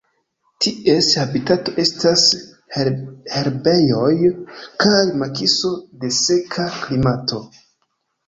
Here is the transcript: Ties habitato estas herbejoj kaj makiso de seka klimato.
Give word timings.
Ties 0.65 1.09
habitato 1.23 1.73
estas 1.81 2.23
herbejoj 2.77 4.09
kaj 4.85 5.03
makiso 5.25 5.71
de 6.05 6.11
seka 6.23 6.65
klimato. 6.79 7.43